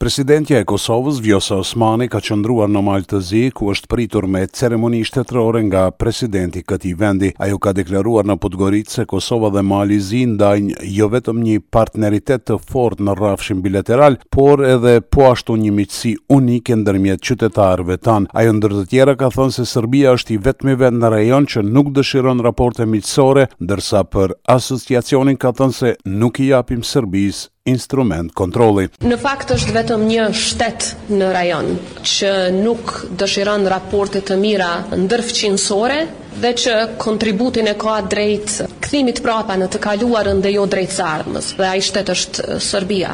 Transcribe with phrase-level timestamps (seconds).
[0.00, 4.40] Presidentja e Kosovës, Vjosa Osmani, ka qëndruar në Malë të zi, ku është pritur me
[4.48, 7.28] ceremoni të trore nga presidenti këti vendi.
[7.36, 12.46] Ajo ka deklaruar në Podgoritë se Kosova dhe i zi ndajnë jo vetëm një partneritet
[12.48, 18.32] të fort në rafshin bilateral, por edhe po ashtu një miqësi unike ndërmjet qytetarëve tanë.
[18.32, 21.66] Ajo ndër të tjera ka thënë se Serbia është i vetmi vend në rajon që
[21.68, 28.32] nuk dëshiron raporte miqësore, ndërsa për asociacionin ka thënë se nuk i japim Serbisë instrument
[28.34, 31.68] kontrolli Në fakt është vetëm një shtet në rajon
[32.08, 36.00] që nuk dëshiron raporte të mira ndër fqinësore
[36.40, 41.08] dhe që kontributin e ka drejt kthimit prapa në të kaluarën dhe jo drejt së
[41.26, 43.10] dhe dhe ai shtet është Serbia.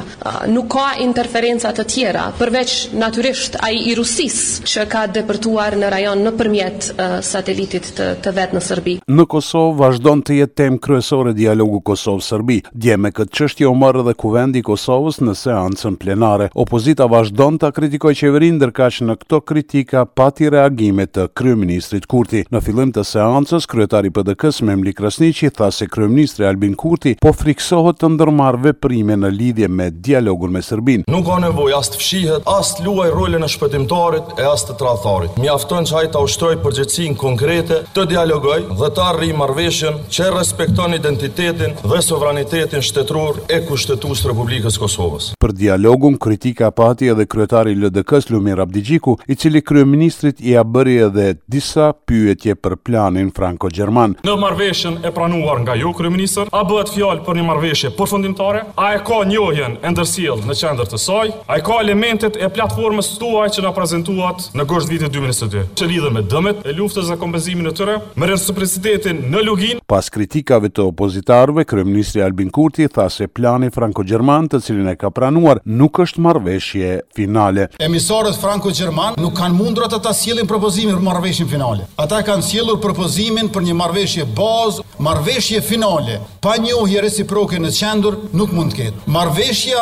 [0.52, 6.22] Nuk ka interferenca të tjera përveç natyrisht ai i Rusisë që ka depërtuar në rajon
[6.26, 6.88] nëpërmjet
[7.26, 8.96] satelitit të, të vet në Serbi.
[9.06, 12.58] Në Kosovë vazhdon të jetë temë kryesore dialogu Kosovë-Serbi.
[12.72, 16.48] Dje me këtë qështje o mërë edhe kuvendi i Kosovës në seancën plenare.
[16.64, 22.44] Opozita vazhdon ta kritikojë qeverinë që në këto kritika pati reagime të kryeministrit Kurti.
[22.50, 27.98] Në fillim të seancës, kryetari PDK-s Memli Krasniqi tha se kryeministri Albin Kurti po friksohet
[28.00, 31.06] të ndërmarrë veprime në lidhje me dialogun me Serbinë.
[31.12, 34.76] Nuk ka nevojë as të fshihet, as të luajë rolin e shpëtimtarit e as të
[34.82, 35.38] tradhtarit.
[35.40, 40.98] Mjafton që ai ta ushtrojë përgjegjësinë konkrete, të dialogojë dhe të arrijë marrëveshjen që respekton
[41.00, 48.30] identitetin dhe sovranitetin shtetëror e kushtetues Republikës Kosovës për dialogun, kritika pati edhe kryetari LDK-s
[48.32, 54.16] Lumir Abdigjiku, i cili kryeministrit i a bëri edhe disa pyetje për planin franko-gjerman.
[54.26, 58.64] Në marrveshën e pranuar nga ju kryeministër, a bëhet fjalë për një marrveshje përfundimtare?
[58.74, 61.30] A e ka njohjen e ndërsjellë në qendër të saj?
[61.46, 65.66] A e ka elementet e platformës tuaj që na prezantuat në gosht vitit 2022?
[65.78, 68.00] Që lidhen me dëmet e luftës dhe kompenzimin e tyre?
[68.18, 69.84] Me reciprocitetin në Lugin?
[69.86, 75.10] Pas kritikave të opozitarëve, kryeministri Albin Kurti tha se plani franko-gjerman, të cilin e ka
[75.14, 77.68] pranuar planuar nuk është marveshje finale.
[77.80, 81.84] Emisorët franko-gjerman nuk kanë mundur ata ta sjellin propozimin për marrëveshjen finale.
[81.98, 86.18] Ata kanë sjellur propozimin për një marveshje bazë, marveshje finale.
[86.40, 89.24] Pa njohje reciproke në qendër nuk mund të ketë.
[89.56, 89.72] si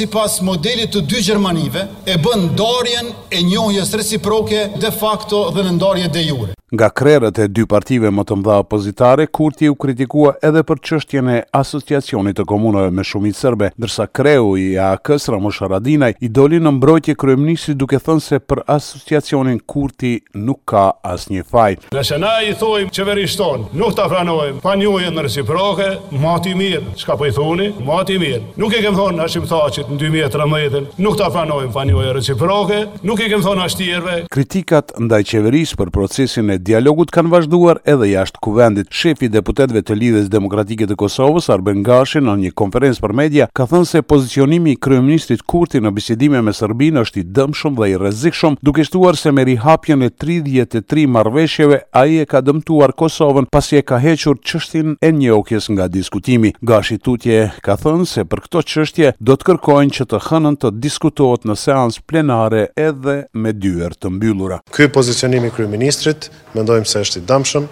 [0.00, 5.72] sipas modelit të dy gjermanive e bën ndarjen e njohjes reciproke de facto dhe në
[5.72, 6.52] ndarje de jure.
[6.72, 11.30] Nga krerët e dy partive më të mëdha opozitare, Kurti u kritikua edhe për qështjen
[11.32, 16.60] e asociacionit të komunëve me shumit sërbe, dërsa kreu i AKS Ramush Haradinaj i doli
[16.62, 21.80] në mbrojtje kryemnisi duke thënë se për asociacionin Kurti nuk ka as një faj.
[21.96, 25.88] Nëse na i thojmë qeverishton, nuk ta afranojmë, pa një në reciproke,
[26.22, 28.52] mati mirë, shka po i thoni, mati mirë.
[28.62, 32.80] Nuk e kem thonë në shqiptaqit në 2013, nuk ta afranojmë, pa një ujën reciproke,
[33.02, 34.16] nuk e kem thonë ashtjerve.
[34.30, 38.90] Kritikat ndaj qeveris për procesin dialogut kanë vazhduar edhe jashtë kuvendit.
[38.94, 43.48] Shefi i deputetëve të Lidhjes Demokratike të Kosovës, Arben Gashi, në një konferencë për media
[43.56, 47.88] ka thënë se pozicionimi i kryeministit Kurti në bisedime me Serbinë është i dëmshëm dhe
[47.92, 53.48] i rrezikshëm, duke shtuar se me rihapjen e 33 marrëveshjeve ai e ka dëmtuar Kosovën
[53.52, 56.52] pasi e ka hequr çështin e njohjes nga diskutimi.
[56.60, 60.74] Gashi tutje ka thënë se për këtë çështje do të kërkojnë që të hënën të
[60.84, 64.60] diskutohet në seancë plenare edhe me dyert të mbyllura.
[64.70, 67.66] Ky pozicionim i kryeministrit mendojmë se është i dëmshëm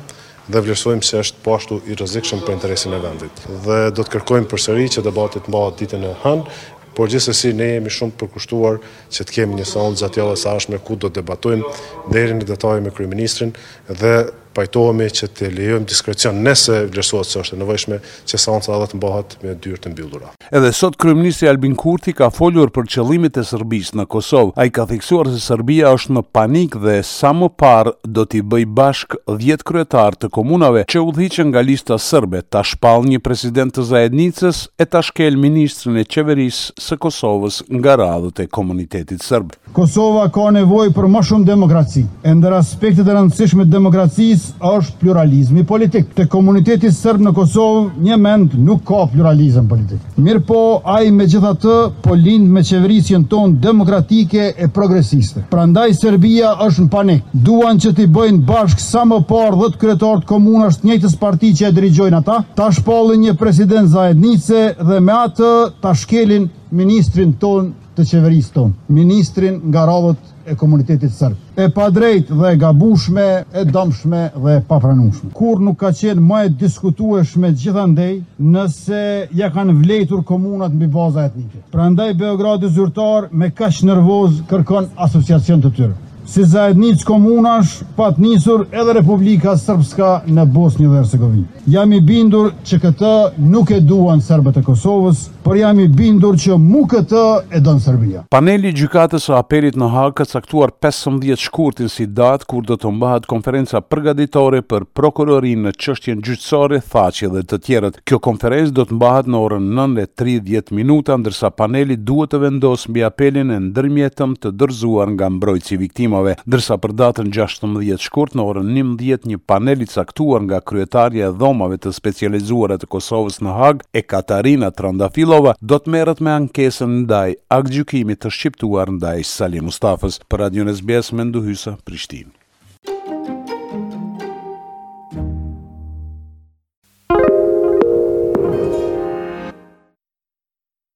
[0.48, 3.42] dhe vlerësojmë se është po ashtu i rrezikshëm për interesin e vendit.
[3.66, 6.58] Dhe do të kërkojmë përsëri që debati të mbahet ditën e hënë,
[6.96, 8.78] por gjithsesi ne jemi shumë të përkushtuar
[9.14, 11.76] që të kemi një sesion zgjatjellës ashme ku do të debatojmë
[12.14, 13.52] deri në detaje me kryeministrin
[14.00, 14.14] dhe
[14.54, 17.98] pajtohemi që të lejojmë diskrecion nëse vlerësohet se është e nevojshme
[18.28, 20.32] që seanca edhe të mbahet me dyert të mbyllura.
[20.48, 24.54] Edhe sot kryeministri Albin Kurti ka folur për qëllimet e Serbisë në Kosovë.
[24.60, 28.66] Ai ka theksuar se Serbia është në panik dhe sa më parë do t'i bëj
[28.78, 33.84] bashk 10 kryetar të komunave që udhëhiqen nga lista serbe, ta shpall një president të
[33.92, 39.52] zajednicës e ta shkel ministrin e qeverisë së Kosovës nga radhët e komunitetit serb.
[39.76, 42.06] Kosova ka nevojë për më shumë demokraci.
[42.26, 48.18] Ende aspektet e rëndësishme të demokracisë është pluralizmi politik te komuniteti serb në Kosovë, një
[48.20, 50.00] mend nuk ka pluralizëm politik.
[50.16, 55.44] Mirpo, ai megjithatë po lind me çevërisjen ton demokratike e progresiste.
[55.52, 57.28] Prandaj Serbia është në panik.
[57.32, 61.52] Duan që të bëjnë bashk sa më parë dhe të kretorët komunë është njëjtës parti
[61.58, 65.52] që e drejtojnë ata, ta shpallin një president zajednice dhe me atë
[65.82, 71.52] ta shkelin ministrin ton të qeverisë ton, ministrin nga radhët e komunitetit sërbë.
[71.58, 75.30] E pa drejt dhe gabushme, e dëmshme dhe papranushme.
[75.36, 79.02] Kur nuk ka qenë ma e diskutueshme gjithandej nëse
[79.38, 81.62] ja kanë vlejtur komunat mbi baza etnike.
[81.72, 85.94] Pra ndaj Beogradi zyrtar me kash nervoz kërkon asociacion të tyre
[86.28, 91.44] si zajednic komunash pat njësur edhe Republika Srpska në Bosnjë dhe Ersegovin.
[91.72, 93.12] Jam i bindur që këtë
[93.48, 97.22] nuk e duan Serbet e Kosovës, për jam i bindur që mu këtë
[97.56, 98.24] e donë Serbia.
[98.32, 102.92] Paneli gjykatës o apelit në hakë ka caktuar 15 shkurtin si datë kur do të
[102.98, 108.02] mbahat konferenca përgaditore për prokurorin në qështjen gjyqësore, thaci dhe të tjerët.
[108.04, 113.06] Kjo konferencë do të mbahat në orën 9.30 minuta, ndërsa paneli duhet të vendosë mbi
[113.08, 115.80] apelin e ndërmjetëm të dërzuar nga mbrojtë si
[116.18, 121.36] firmave, për datën 16 shkurt në orën 11 një panel i caktuar nga kryetarja e
[121.40, 127.02] dhomave të specializuara të Kosovës në Hag, e Katarina Trandafilova, do të merret me ankesën
[127.04, 132.37] ndaj akt gjykimit të shqiptuar ndaj Salim Mustafës për Radio SBS Mendohysa Prishtinë.